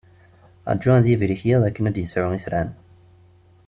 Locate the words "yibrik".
1.09-1.41